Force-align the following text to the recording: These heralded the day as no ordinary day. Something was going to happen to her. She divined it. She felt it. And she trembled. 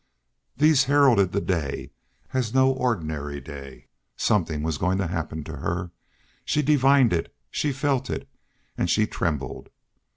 These 0.57 0.85
heralded 0.85 1.31
the 1.31 1.39
day 1.39 1.91
as 2.33 2.55
no 2.55 2.71
ordinary 2.71 3.39
day. 3.39 3.85
Something 4.17 4.63
was 4.63 4.79
going 4.79 4.97
to 4.97 5.05
happen 5.05 5.43
to 5.43 5.57
her. 5.57 5.91
She 6.43 6.63
divined 6.63 7.13
it. 7.13 7.31
She 7.51 7.71
felt 7.71 8.09
it. 8.09 8.27
And 8.75 8.89
she 8.89 9.05
trembled. 9.05 9.69